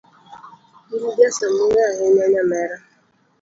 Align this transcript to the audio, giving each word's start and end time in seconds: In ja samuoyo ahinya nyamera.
In 0.95 1.03
ja 1.19 1.29
samuoyo 1.37 1.81
ahinya 1.89 2.25
nyamera. 2.33 2.75